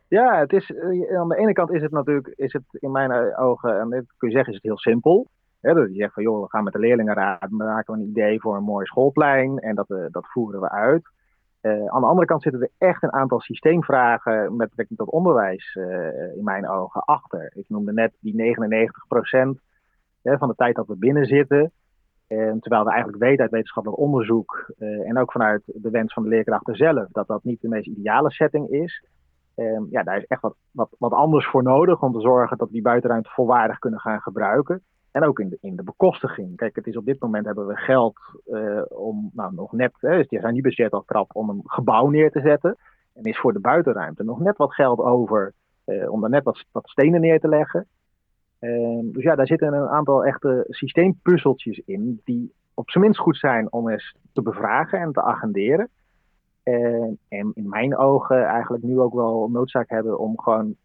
[0.08, 3.36] Ja, het is, eh, aan de ene kant is het natuurlijk, is het in mijn
[3.36, 5.26] ogen, en kun je zeggen, is het heel simpel.
[5.66, 8.40] Hè, dat je zegt van joh, we gaan met de leerlingenraad, maken we een idee
[8.40, 11.08] voor een mooi schoolplein en dat, dat voeren we uit.
[11.62, 15.74] Uh, aan de andere kant zitten er echt een aantal systeemvragen met betrekking tot onderwijs
[15.74, 17.52] uh, in mijn ogen achter.
[17.54, 18.56] Ik noemde net die
[19.56, 19.60] 99%
[20.22, 21.72] hè, van de tijd dat we binnen zitten.
[22.26, 26.28] En terwijl we eigenlijk weten uit wetenschappelijk onderzoek en ook vanuit de wens van de
[26.28, 29.04] leerkrachten zelf dat dat niet de meest ideale setting is.
[29.54, 32.66] Ehm, ja, daar is echt wat, wat, wat anders voor nodig om te zorgen dat
[32.66, 34.82] we die buitenruimte volwaardig kunnen gaan gebruiken.
[35.16, 36.56] En ook in de, in de bekostiging.
[36.56, 40.16] Kijk, het is op dit moment hebben we geld uh, om, nou nog net, hè,
[40.16, 42.76] dus die zijn niet budget al krap om een gebouw neer te zetten.
[43.14, 45.52] En is voor de buitenruimte nog net wat geld over
[45.86, 47.86] uh, om daar net wat, wat stenen neer te leggen.
[48.60, 53.36] Uh, dus ja, daar zitten een aantal echte systeempuzzeltjes in die op zijn minst goed
[53.36, 55.88] zijn om eens te bevragen en te agenderen.
[56.62, 60.76] en in mijn ogen eigenlijk nu ook wel noodzaak hebben om gewoon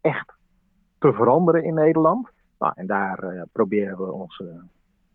[0.00, 0.32] echt
[0.98, 2.30] te veranderen in Nederland.
[2.60, 4.48] Nou, en daar uh, proberen we ons uh,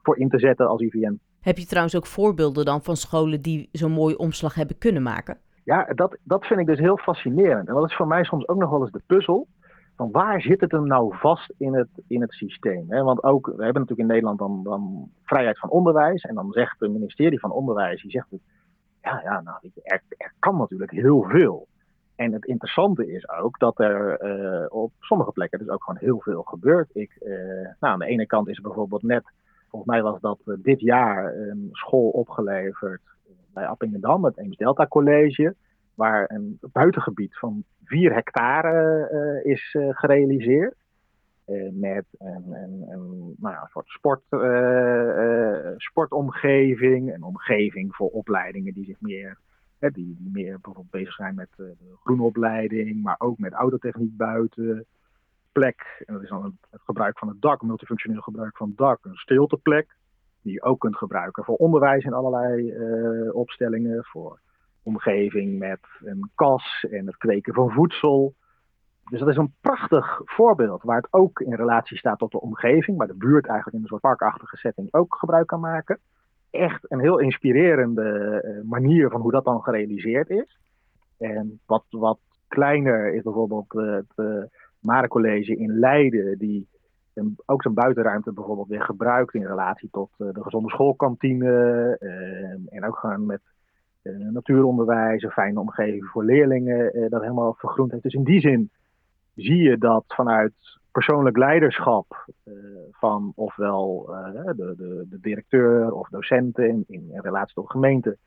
[0.02, 1.20] voor in te zetten als IVN.
[1.42, 5.38] Heb je trouwens ook voorbeelden dan van scholen die zo'n mooie omslag hebben kunnen maken?
[5.64, 7.68] Ja, dat, dat vind ik dus heel fascinerend.
[7.68, 9.48] En dat is voor mij soms ook nog wel eens de puzzel.
[9.96, 12.86] Van waar zit het hem nou vast in het, in het systeem?
[12.88, 13.04] Hè?
[13.04, 16.22] Want ook, we hebben natuurlijk in Nederland dan, dan vrijheid van onderwijs.
[16.22, 18.28] En dan zegt het ministerie van Onderwijs, die zegt,
[19.02, 21.68] ja, ja nou, er, er kan natuurlijk heel veel.
[22.16, 26.20] En het interessante is ook dat er uh, op sommige plekken dus ook gewoon heel
[26.20, 26.90] veel gebeurt.
[26.94, 27.36] Ik, uh,
[27.80, 29.24] nou, aan de ene kant is er bijvoorbeeld net,
[29.70, 33.02] volgens mij was dat uh, dit jaar een school opgeleverd
[33.54, 35.56] bij Appingedam, het Eems Delta College,
[35.94, 40.76] waar een buitengebied van 4 hectare is gerealiseerd.
[41.72, 42.54] met een,
[42.90, 44.22] een, nou een soort sport,
[45.78, 49.38] sportomgeving, een omgeving voor opleidingen die zich meer
[49.94, 54.86] Die, meer bijvoorbeeld bezig zijn met uh, de groenopleiding, maar ook met autotechniek buiten.
[55.52, 59.06] Plek, en dat is dan het gebruik van het dak, multifunctioneel gebruik van het dak,
[59.06, 59.96] een stilteplek,
[60.42, 64.40] die je ook kunt gebruiken voor onderwijs in allerlei uh, opstellingen, voor
[64.84, 68.36] omgeving met een kas en het kweken van voedsel.
[69.10, 72.98] Dus dat is een prachtig voorbeeld waar het ook in relatie staat tot de omgeving,
[72.98, 76.00] maar de buurt eigenlijk in een soort parkachtige setting ook gebruik kan maken
[76.56, 80.60] echt een heel inspirerende uh, manier van hoe dat dan gerealiseerd is.
[81.18, 84.44] En wat, wat kleiner is bijvoorbeeld het uh,
[84.80, 86.68] Mare College in Leiden, die
[87.46, 91.98] ook zijn buitenruimte bijvoorbeeld weer gebruikt in relatie tot de gezonde schoolkantine.
[92.70, 93.42] en ook gewoon met
[94.32, 98.04] natuuronderwijs, een fijne omgeving voor leerlingen, dat helemaal vergroend heeft.
[98.04, 98.70] Dus in die zin
[99.36, 100.54] zie je dat vanuit
[100.96, 102.54] persoonlijk leiderschap uh,
[102.92, 108.18] van ofwel uh, de, de, de, directeur of docenten in, in, relatie tot de gemeente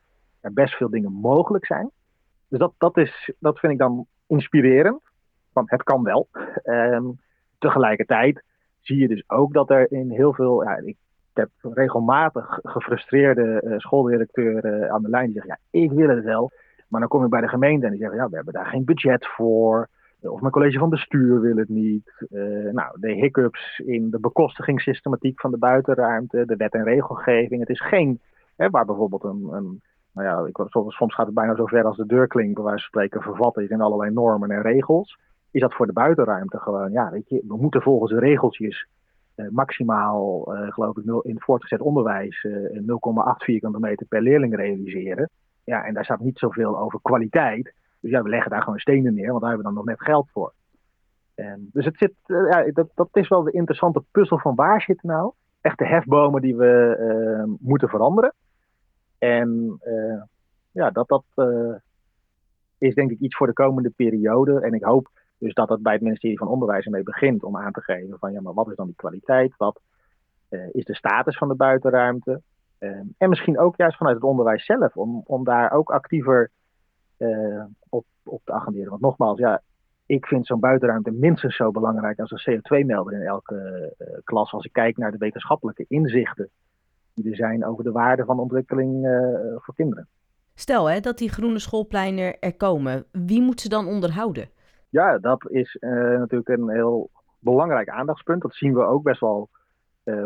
[0.41, 1.89] er best veel dingen mogelijk zijn.
[2.47, 5.01] Dus dat, dat, is, dat vind ik dan inspirerend.
[5.53, 6.27] Want het kan wel.
[6.63, 7.19] Um,
[7.57, 8.43] tegelijkertijd
[8.81, 10.63] zie je dus ook dat er in heel veel.
[10.63, 10.97] Ja, ik
[11.33, 16.51] heb regelmatig gefrustreerde uh, schooldirecteuren aan de lijn die zeggen: Ja, ik wil het wel.
[16.87, 18.85] Maar dan kom ik bij de gemeente en die zeggen: Ja, we hebben daar geen
[18.85, 19.89] budget voor.
[20.21, 22.25] Of mijn college van bestuur wil het niet.
[22.31, 27.59] Uh, nou, de hiccups in de bekostigingssystematiek van de buitenruimte, de wet en regelgeving.
[27.59, 28.19] Het is geen,
[28.55, 29.81] hè, waar bijvoorbeeld een, een
[30.13, 33.21] nou ja, ik, soms gaat het bijna zo ver als de deurklink, wijze van spreken,
[33.21, 35.17] vervat is in allerlei normen en regels.
[35.51, 38.87] Is dat voor de buitenruimte gewoon, ja, weet je, we moeten volgens de regeltjes
[39.35, 42.51] uh, maximaal, uh, geloof ik, in het voortgezet onderwijs 0,8
[43.37, 45.29] vierkante meter per leerling realiseren.
[45.63, 47.73] Ja, en daar staat niet zoveel over kwaliteit.
[47.99, 50.07] Dus ja, we leggen daar gewoon stenen neer, want daar hebben we dan nog net
[50.07, 50.53] geld voor.
[51.35, 54.81] En, dus het zit, uh, ja, dat, dat is wel de interessante puzzel van waar
[54.81, 55.31] zitten nou
[55.61, 58.33] echt de hefbomen die we uh, moeten veranderen.
[59.17, 60.21] En uh,
[60.71, 61.23] ja, dat, dat
[62.77, 64.61] is denk ik iets voor de komende periode.
[64.61, 67.71] En ik hoop dus dat het bij het ministerie van Onderwijs ermee begint om aan
[67.71, 69.53] te geven van ja, maar wat is dan die kwaliteit?
[69.57, 69.81] Wat
[70.71, 72.41] is de status van de buitenruimte?
[73.17, 76.51] en misschien ook juist vanuit het onderwijs zelf, om, om daar ook actiever
[77.19, 78.89] uh, op, op te agenderen.
[78.89, 79.61] Want nogmaals, ja,
[80.05, 84.51] ik vind zo'n buitenruimte minstens zo belangrijk als een CO2-melder in elke uh, klas.
[84.51, 86.49] Als ik kijk naar de wetenschappelijke inzichten
[87.13, 90.07] die er zijn over de waarde van ontwikkeling uh, voor kinderen.
[90.53, 94.49] Stel hè, dat die groene schoolpleinen er komen, wie moet ze dan onderhouden?
[94.89, 98.41] Ja, dat is natuurlijk een heel belangrijk aandachtspunt.
[98.41, 99.49] Dat zien we ook best wel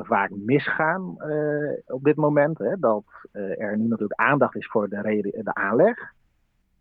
[0.01, 1.17] vaak misgaan
[1.85, 2.57] op dit moment.
[2.57, 6.13] Hè, dat er nu natuurlijk aandacht is voor de, de aanleg.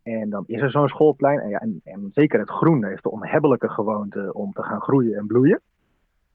[0.02, 1.38] En dan is er zo'n schoolplein.
[1.38, 5.16] En, ja, en, en, zeker het groen heeft de onhebbelijke gewoonte om te gaan groeien
[5.16, 5.60] en bloeien.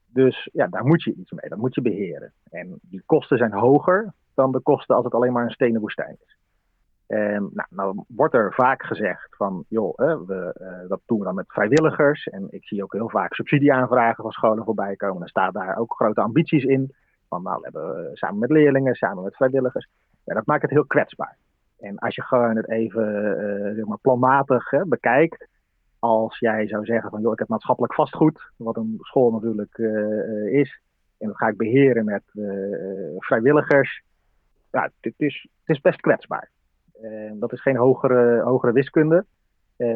[0.07, 2.31] Dus ja, daar moet je iets mee, dat moet je beheren.
[2.49, 6.17] En die kosten zijn hoger dan de kosten als het alleen maar een stenen woestijn
[6.25, 6.37] is.
[7.07, 11.35] En nou, nou wordt er vaak gezegd van, joh, we, uh, dat doen we dan
[11.35, 12.27] met vrijwilligers.
[12.27, 15.21] En ik zie ook heel vaak subsidieaanvragen van scholen voorbij komen.
[15.21, 16.93] Er staan daar ook grote ambities in.
[17.29, 19.87] Van, nou, we hebben uh, samen met leerlingen, samen met vrijwilligers.
[20.23, 21.37] Ja, dat maakt het heel kwetsbaar.
[21.79, 23.05] En als je gewoon het even
[23.39, 25.47] uh, zeg maar planmatig hè, bekijkt,
[25.99, 29.77] als jij zou zeggen van, joh, ik heb maatschappelijk vastgoed, wat een school natuurlijk
[30.51, 30.81] is,
[31.17, 32.23] en dat ga ik beheren met
[33.17, 34.03] vrijwilligers.
[34.71, 36.49] Ja, het is, het is best kwetsbaar.
[37.33, 39.25] dat is geen hogere, hogere wiskunde.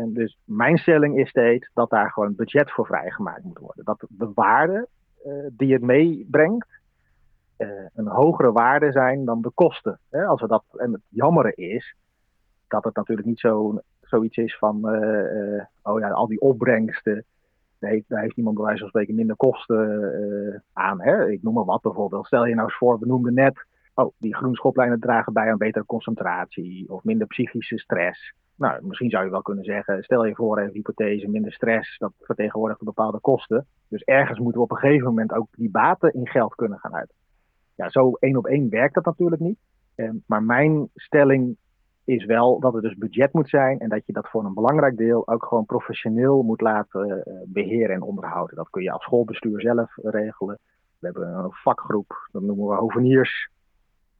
[0.05, 3.85] dus mijn stelling is steeds dat daar gewoon budget voor vrijgemaakt moet worden.
[3.85, 4.87] Dat de waarde
[5.51, 6.80] die het meebrengt,
[7.95, 9.99] een hogere waarde zijn dan de kosten.
[10.09, 10.25] Hè?
[10.25, 11.95] Als we dat, en het jammere is
[12.67, 17.25] dat het natuurlijk niet zo, zoiets is van, uh, uh, oh ja, al die opbrengsten,
[17.79, 21.01] daar heeft, daar heeft iemand bij wijze van spreken minder kosten aan.
[21.01, 21.29] Hè?
[21.29, 22.25] Ik noem maar wat bijvoorbeeld.
[22.25, 25.85] Stel je nou eens voor, we noemden net, oh, die groenschoplijnen dragen bij aan betere
[25.85, 28.33] concentratie of minder psychische stress.
[28.55, 32.13] Nou, misschien zou je wel kunnen zeggen, stel je voor, even hypothese, minder stress, dat
[32.19, 33.65] vertegenwoordigt bepaalde kosten.
[33.87, 36.95] Dus ergens moeten we op een gegeven moment ook die baten in geld kunnen gaan
[36.95, 37.13] uit
[37.75, 39.59] ja, zo één op één werkt dat natuurlijk niet.
[39.95, 41.57] Ehm, maar mijn stelling
[42.03, 44.97] is wel dat er dus budget moet zijn en dat je dat voor een belangrijk
[44.97, 48.55] deel ook gewoon professioneel moet laten uh, beheren en onderhouden.
[48.55, 50.59] Dat kun je als schoolbestuur zelf regelen.
[50.99, 53.49] We hebben een vakgroep, dat noemen we hoveniers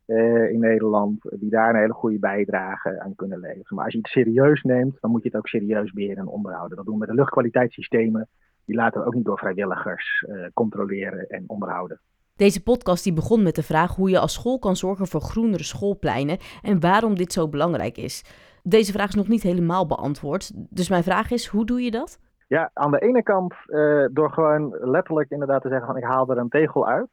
[0.08, 3.76] uh, in Nederland, die daar een hele goede bijdrage aan kunnen leveren.
[3.76, 6.78] Maar als je het serieus neemt, dan moet je het ook serieus beheren en onderhouden.
[6.78, 8.28] Dat doen we met de luchtkwaliteitssystemen.
[8.66, 12.00] Die laten we ook niet door vrijwilligers uh, controleren en onderhouden.
[12.36, 15.64] Deze podcast die begon met de vraag hoe je als school kan zorgen voor groenere
[15.64, 18.24] schoolpleinen en waarom dit zo belangrijk is.
[18.64, 20.52] Deze vraag is nog niet helemaal beantwoord.
[20.70, 22.20] Dus mijn vraag is, hoe doe je dat?
[22.48, 26.30] Ja, aan de ene kant uh, door gewoon letterlijk inderdaad te zeggen van ik haal
[26.30, 27.08] er een tegel uit.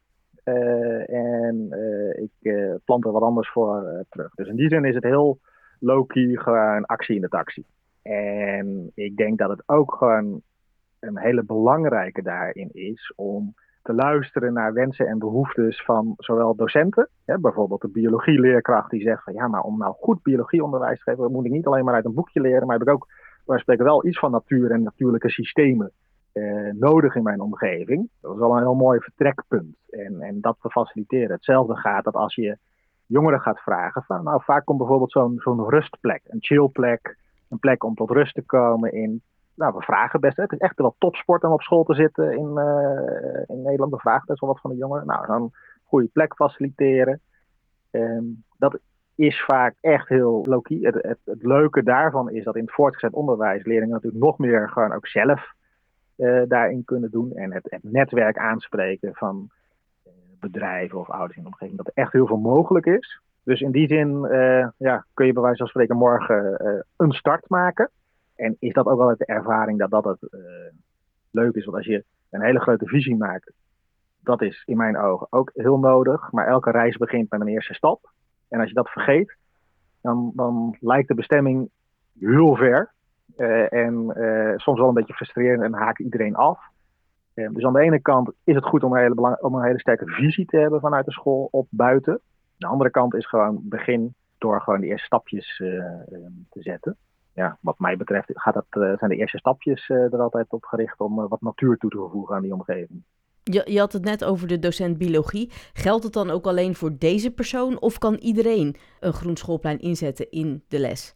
[0.45, 4.33] Uh, en uh, ik plant er wat anders voor terug.
[4.35, 5.39] Dus in die zin is het heel
[5.79, 7.65] low-key gewoon actie in de taxi.
[8.01, 10.41] En ik denk dat het ook gewoon
[10.99, 13.53] een hele belangrijke daarin is om
[13.89, 19.23] te luisteren naar wensen en behoeftes van zowel docenten, hè, bijvoorbeeld de biologieleerkracht die zegt
[19.23, 22.05] van ja, maar om nou goed biologieonderwijs te geven, moet ik niet alleen maar uit
[22.05, 23.07] een boekje leren, maar heb ik ook,
[23.45, 25.91] wij spreken wel iets van natuur en natuurlijke systemen
[26.31, 28.09] eh, nodig in mijn omgeving.
[28.21, 31.31] Dat is wel een heel mooi vertrekpunt en, en dat te faciliteren.
[31.31, 32.57] Hetzelfde gaat dat als je
[33.05, 37.17] jongeren gaat vragen van nou vaak komt bijvoorbeeld zo'n zo'n rustplek, een chillplek,
[37.49, 39.21] een plek om tot rust te komen in
[39.59, 40.37] nou, we vragen best.
[40.37, 40.43] Hè.
[40.43, 43.91] Het is echt wel topsport om op school te zitten in, uh, in Nederland.
[43.91, 45.07] We vragen best wel wat van de jongeren.
[45.07, 45.51] Nou, dan
[45.83, 47.21] goede plek faciliteren.
[47.91, 48.79] Um, dat
[49.15, 50.77] is vaak echt heel low-key.
[50.81, 54.93] Het, het, leuke daarvan is dat in het voortgezet onderwijs leerlingen natuurlijk nog meer gewoon
[54.93, 55.53] ook zelf
[56.17, 57.33] uh, daarin kunnen doen.
[57.33, 59.49] En het, netwerk aanspreken van
[60.07, 61.77] uh, bedrijven of ouders in de omgeving.
[61.77, 63.21] Dat er echt heel veel mogelijk is.
[63.43, 64.27] Dus in die zin
[64.77, 66.65] ja, kun je bij wijze van spreken morgen
[66.97, 67.89] een start maken.
[68.39, 70.39] En is dat ook wel de ervaring dat dat het uh,
[71.31, 71.65] leuk is?
[71.65, 73.51] Want als je een hele grote visie maakt,
[74.19, 76.31] dat is in mijn ogen ook heel nodig.
[76.31, 78.11] Maar elke reis begint met een eerste stap.
[78.49, 79.37] En als je dat vergeet,
[80.01, 81.69] dan, dan lijkt de bestemming
[82.19, 82.91] heel ver.
[83.37, 86.59] Uh, en uh, soms wel een beetje frustrerend en haakt iedereen af.
[87.33, 90.05] Dus aan de ene kant is het goed om een, hele om een hele sterke
[90.05, 92.19] visie te hebben vanuit de school op buiten.
[92.57, 95.57] De andere kant is gewoon begin door gewoon de eerste stapjes
[96.49, 96.97] te zetten
[97.33, 100.63] ja, wat mij betreft gaat dat, uh, zijn de eerste stapjes uh, er altijd op
[100.63, 103.03] gericht om uh, wat natuur toe te voegen aan die omgeving.
[103.43, 105.51] Je, je had het net over de docent biologie.
[105.73, 110.31] Geldt het dan ook alleen voor deze persoon of kan iedereen een groen schoolplein inzetten
[110.31, 111.15] in de les?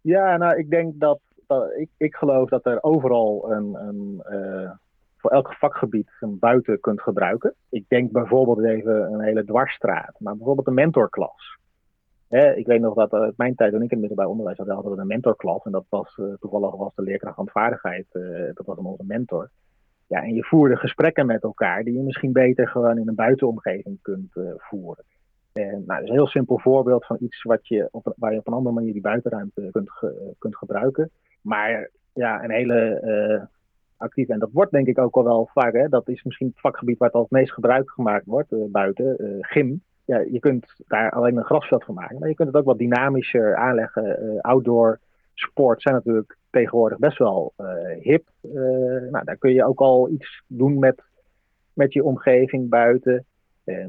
[0.00, 4.22] Ja, nou, ik denk dat, dat ik, ik geloof dat er overal een, een
[5.16, 7.54] voor elk vakgebied een buiten kunt gebruiken.
[7.68, 11.56] Ik denk bijvoorbeeld even een hele dwarsstraat, maar bijvoorbeeld een mentorklas
[12.28, 14.94] ik weet nog dat uh, mijn tijd, toen ik in het middelbaar onderwijs had, hadden
[14.94, 15.64] we een mentorklas.
[15.64, 19.50] En dat was uh, toevallig was de leerkracht vaardigheid, uh, dat was onze mentor.
[20.06, 23.98] Ja, en je voerde gesprekken met elkaar die je misschien beter gewoon in een buitenomgeving
[24.02, 25.04] kunt voeren.
[25.52, 28.38] En, nou, dat is een heel simpel voorbeeld van iets wat je op, waar je
[28.38, 29.90] op een andere manier die buitenruimte kunt,
[30.38, 31.10] kunt gebruiken.
[31.42, 33.48] Maar ja, een hele
[33.96, 34.28] actief.
[34.28, 35.72] En dat wordt denk ik ook al wel vaak.
[35.72, 39.82] Hè, dat is misschien het vakgebied waar het het meest gebruik gemaakt wordt, buiten, gym
[40.06, 42.18] ja, je kunt daar alleen een grasveld van maken.
[42.18, 44.22] Maar je kunt het ook wat dynamischer aanleggen.
[44.22, 45.00] Uh, outdoor
[45.34, 47.68] sport zijn natuurlijk tegenwoordig best wel uh,
[48.00, 48.28] hip.
[48.42, 48.52] Uh,
[49.10, 51.02] nou, daar kun je ook al iets doen met,
[51.72, 53.24] met je omgeving buiten.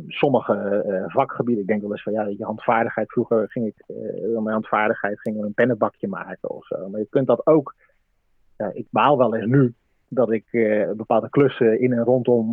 [0.07, 3.11] sommige vakgebieden, ik denk wel eens van ja, je handvaardigheid.
[3.11, 3.83] Vroeger ging ik,
[4.21, 6.89] mijn handvaardigheid ging een pennenbakje maken of zo.
[6.89, 7.75] Maar je kunt dat ook,
[8.73, 9.73] ik baal wel eens nu
[10.07, 10.45] dat ik
[10.95, 12.51] bepaalde klussen in en rondom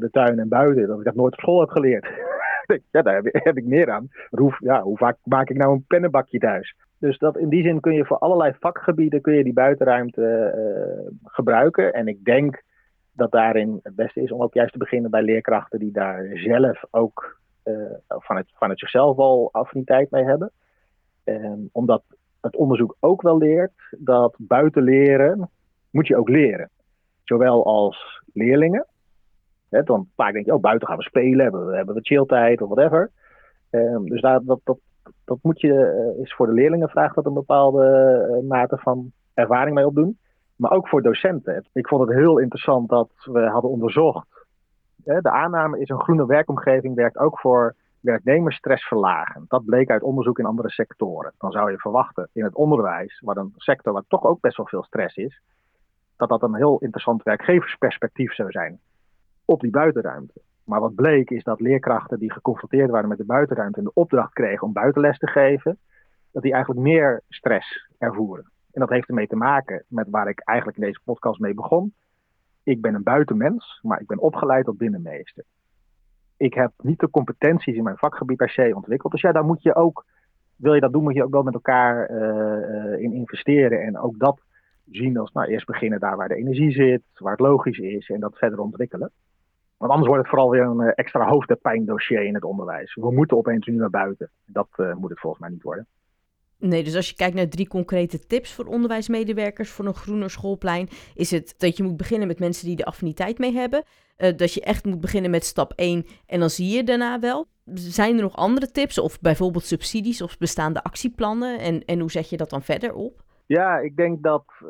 [0.00, 2.06] de tuin en buiten, dat ik dat nooit op school heb geleerd.
[2.92, 4.08] ja, daar heb, ik meer aan.
[4.30, 6.74] Hoe, ja, hoe vaak maak ik nou een pennenbakje thuis?
[6.98, 10.54] Dus dat, in die zin kun je voor allerlei vakgebieden kun je die buitenruimte
[11.24, 11.92] gebruiken.
[11.92, 12.62] En ik denk
[13.12, 16.84] dat daarin het beste is om ook juist te beginnen bij leerkrachten die daar zelf
[16.90, 17.74] ook uh,
[18.08, 20.50] vanuit, vanuit zichzelf al affiniteit mee hebben.
[21.72, 22.02] Omdat
[22.40, 25.50] het onderzoek ook wel leert dat buiten leren
[25.90, 26.70] moet je ook leren.
[27.24, 28.86] Zowel als leerlingen.
[29.68, 32.62] Hè, dan vaak denk je, oh, buiten gaan we spelen, hebben we, hebben we chilltijd
[32.62, 33.10] of whatever.
[33.70, 34.78] Um, dus daar, dat, dat,
[35.24, 37.84] dat moet je, uh, is voor de leerlingen vraagt dat een bepaalde
[38.30, 40.18] uh, mate van ervaring mee opdoen
[40.56, 41.64] maar ook voor docenten.
[41.72, 44.26] Ik vond het heel interessant dat we hadden onderzocht.
[44.96, 49.50] De aanname is een groene werkomgeving werkt ook voor werknemers stressverlagend.
[49.50, 51.32] Dat bleek uit onderzoek in andere sectoren.
[51.38, 54.66] Dan zou je verwachten in het onderwijs, waar een sector waar toch ook best wel
[54.66, 55.40] veel stress is,
[56.16, 58.78] dat dat een heel interessant werkgeversperspectief zou zijn
[59.46, 60.40] op die buitenruimte.
[60.64, 64.32] Maar wat bleek is dat leerkrachten die geconfronteerd waren met de buitenruimte en de opdracht
[64.32, 65.78] kregen om buitenles te geven,
[66.30, 68.50] dat die eigenlijk meer stress ervoeren.
[68.72, 71.94] En dat heeft ermee te maken met waar ik eigenlijk in deze podcast mee begon.
[72.62, 75.44] Ik ben een buitenmens, maar ik ben opgeleid tot binnenmeester.
[76.36, 79.12] Ik heb niet de competenties in mijn vakgebied per se ontwikkeld.
[79.12, 80.04] Dus ja, daar moet je ook,
[80.56, 83.82] wil je dat doen, moet je ook wel met elkaar uh, in investeren.
[83.82, 84.40] En ook dat
[84.90, 88.20] zien als, nou, eerst beginnen daar waar de energie zit, waar het logisch is en
[88.20, 89.10] dat verder ontwikkelen.
[89.76, 92.94] Want anders wordt het vooral weer een eh, extra hoofdpijndossier in het onderwijs.
[92.94, 94.30] We moeten opeens nu naar buiten.
[94.46, 95.86] Dat uh, moet het volgens mij niet worden.
[96.58, 100.88] Nee, dus als je kijkt naar drie concrete tips voor onderwijsmedewerkers voor een groener schoolplein,
[101.14, 103.84] is het dat je moet beginnen met mensen die de affiniteit mee hebben.
[104.18, 107.46] Uh, dat je echt moet beginnen met stap 1 en dan zie je daarna wel.
[107.74, 112.30] Zijn er nog andere tips of bijvoorbeeld subsidies of bestaande actieplannen en, en hoe zet
[112.30, 113.24] je dat dan verder op?
[113.46, 114.68] Ja, ik denk dat uh,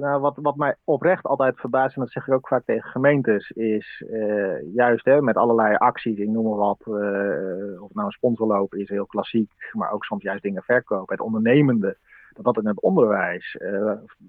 [0.00, 3.50] nou, wat, wat mij oprecht altijd verbaast, en dat zeg ik ook vaak tegen gemeentes,
[3.50, 8.10] is uh, juist hè, met allerlei acties, ik noem maar wat, uh, of nou een
[8.10, 11.14] sponsorloop is heel klassiek, maar ook soms juist dingen verkopen.
[11.14, 11.96] Het ondernemende,
[12.32, 13.56] dat dat in het onderwijs,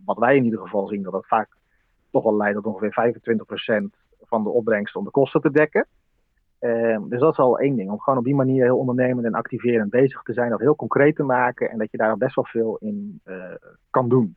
[0.06, 1.58] wat wij in ieder geval zien, dat dat vaak
[2.12, 3.14] toch wel leidt tot ongeveer
[3.84, 5.88] 25% van de opbrengst om de kosten te dekken.
[6.62, 9.34] Uh, dus dat is al één ding, om gewoon op die manier heel ondernemend en
[9.34, 12.46] activerend bezig te zijn, dat heel concreet te maken en dat je daar best wel
[12.46, 13.54] veel in uh,
[13.90, 14.36] kan doen.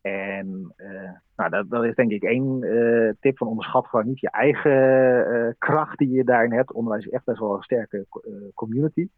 [0.00, 4.20] En uh, nou, dat, dat, is denk ik één eh, tip van onderschat gewoon niet
[4.20, 6.72] je eigen kracht die je daarin hebt.
[6.72, 8.06] Onderwijs is echt best wel een sterke
[8.54, 9.08] community.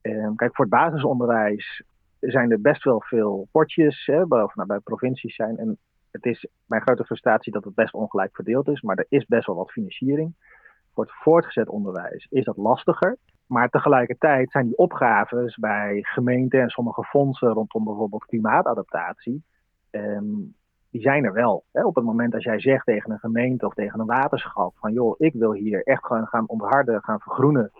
[0.00, 1.82] Ehm, kijk, voor het basisonderwijs
[2.20, 5.56] zijn er best wel veel potjes, hè, nou, bij provincies zijn.
[5.58, 5.78] En
[6.10, 9.46] het is mijn grote frustratie dat het best ongelijk verdeeld is, maar er is best
[9.46, 10.34] wel wat financiering.
[10.94, 13.16] Voor het voortgezet onderwijs is dat lastiger.
[13.46, 19.42] Maar tegelijkertijd zijn die opgaves bij gemeenten en sommige fondsen rondom bijvoorbeeld klimaatadaptatie,
[19.90, 20.54] um,
[20.90, 21.64] die zijn er wel.
[21.72, 21.84] Hè?
[21.84, 25.14] Op het moment als jij zegt tegen een gemeente of tegen een waterschap van joh,
[25.18, 27.70] ik wil hier echt gewoon gaan ontharden, gaan vergroenen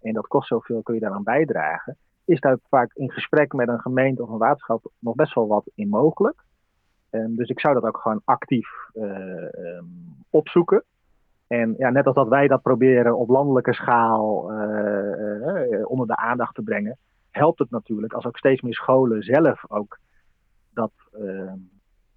[0.00, 3.80] en dat kost zoveel, kun je daaraan bijdragen, is daar vaak in gesprek met een
[3.80, 6.44] gemeente of een waterschap nog best wel wat in mogelijk.
[7.10, 9.04] Um, dus ik zou dat ook gewoon actief uh,
[9.42, 10.84] um, opzoeken.
[11.52, 16.16] En ja, net als dat wij dat proberen op landelijke schaal uh, uh, onder de
[16.16, 16.96] aandacht te brengen,
[17.30, 19.98] helpt het natuurlijk als ook steeds meer scholen zelf ook
[20.74, 20.92] dat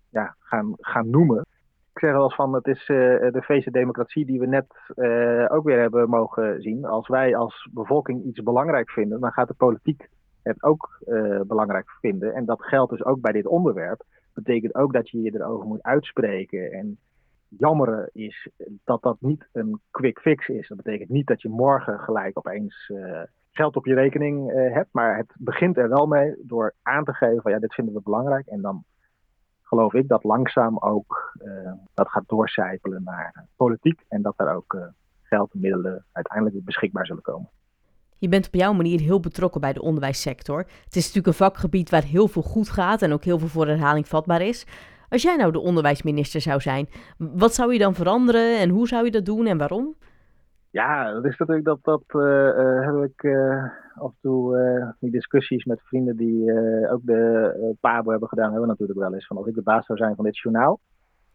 [0.09, 1.45] ja, gaan, gaan noemen.
[1.93, 4.65] Ik zeg wel eens van, het is de feest democratie die we net
[5.51, 6.85] ook weer hebben mogen zien.
[6.85, 10.09] Als wij als bevolking iets belangrijk vinden, dan gaat de politiek
[10.43, 10.99] het ook
[11.47, 12.33] belangrijk vinden.
[12.33, 13.97] En dat geldt dus ook bij dit onderwerp.
[14.33, 16.97] Dat betekent ook dat je je erover moet uitspreken en
[17.57, 18.49] jammere is
[18.83, 20.67] dat dat niet een quick fix is.
[20.67, 24.89] Dat betekent niet dat je morgen gelijk opeens uh, geld op je rekening uh, hebt.
[24.91, 28.01] Maar het begint er wel mee door aan te geven van ja, dit vinden we
[28.03, 28.47] belangrijk.
[28.47, 28.83] En dan
[29.61, 34.03] geloof ik dat langzaam ook uh, dat gaat doorcijpelen naar politiek.
[34.07, 34.77] En dat er ook
[35.21, 37.49] geld en middelen uiteindelijk beschikbaar zullen komen.
[38.17, 40.57] Je bent op jouw manier heel betrokken bij de onderwijssector.
[40.57, 43.67] Het is natuurlijk een vakgebied waar heel veel goed gaat en ook heel veel voor
[43.67, 44.65] herhaling vatbaar is.
[45.13, 49.05] Als jij nou de onderwijsminister zou zijn, wat zou je dan veranderen en hoe zou
[49.05, 49.95] je dat doen en waarom?
[50.69, 53.63] Ja, dat is natuurlijk dat, dat uh, heb ik uh,
[53.95, 56.51] af en toe die discussies met vrienden die
[56.89, 59.97] ook de PABO hebben gedaan, hebben natuurlijk wel eens van als ik de baas zou
[59.97, 60.79] zijn van dit journaal.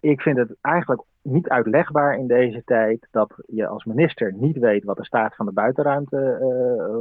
[0.01, 4.85] Ik vind het eigenlijk niet uitlegbaar in deze tijd dat je als minister niet weet
[4.85, 6.37] wat de staat van de buitenruimte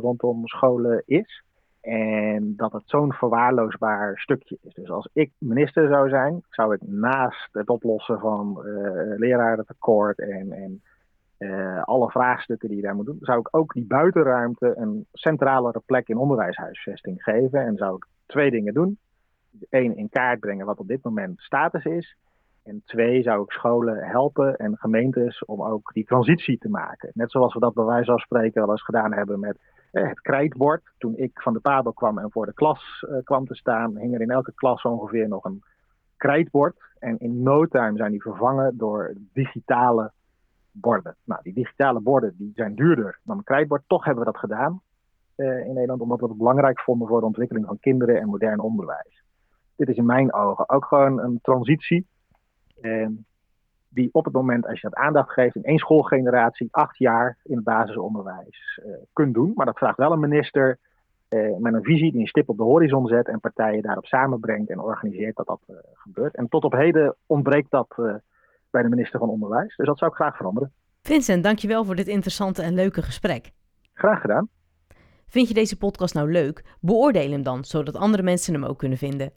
[0.02, 1.44] rondom scholen is.
[1.82, 4.74] En dat het zo'n verwaarloosbaar stukje is.
[4.74, 10.52] Dus als ik minister zou zijn, zou ik naast het oplossen van uh, lerarentekort en,
[10.52, 10.82] en
[11.40, 15.82] uh, alle vraagstukken die je daar moet doen, zou ik ook die buitenruimte een centralere
[15.86, 17.66] plek in onderwijshuisvesting geven.
[17.66, 18.98] En zou ik twee dingen doen.
[19.70, 22.16] Eén, in kaart brengen wat op dit moment status is.
[22.64, 27.12] En twee, zou ik scholen helpen en gemeentes om ook die transitie te maken.
[27.14, 29.58] Net zoals we dat bij wijze van spreken wel eens gedaan hebben met
[29.92, 30.84] het krijtbord.
[30.98, 34.22] Toen ik van de Pabo kwam en voor de klas kwam te staan, hing er
[34.22, 35.64] in elke klas ongeveer nog een
[36.18, 36.76] krijtbord.
[37.00, 40.12] En in no time zijn die vervangen door digitale
[40.72, 41.16] borden.
[41.24, 43.84] Nou, die digitale borden die zijn duurder dan een krijtbord.
[43.88, 44.82] Toch hebben we dat gedaan
[45.38, 48.60] uh, in Nederland, omdat we het belangrijk vonden voor de ontwikkeling van kinderen en modern
[48.60, 49.24] onderwijs.
[49.76, 52.08] Dit is in mijn ogen ook gewoon een transitie.
[52.82, 53.08] Uh,
[53.90, 57.56] die op het moment, als je dat aandacht geeft, in één schoolgeneratie, acht jaar in
[57.56, 59.52] het basisonderwijs uh, kunt doen.
[59.56, 60.78] Maar dat vraagt wel een minister
[61.30, 64.70] uh, met een visie die een stip op de horizon zet en partijen daarop samenbrengt
[64.70, 66.36] en organiseert dat dat uh, gebeurt.
[66.36, 67.96] En tot op heden ontbreekt dat
[68.70, 69.76] bij de minister van Onderwijs.
[69.76, 70.72] Dus dat zou ik graag veranderen.
[71.02, 73.52] Vincent, dankjewel voor dit interessante en leuke gesprek.
[73.94, 74.50] Graag gedaan.
[75.28, 76.64] Vind je deze podcast nou leuk?
[76.82, 79.32] Beoordeel hem dan, zodat andere mensen hem ook kunnen vinden.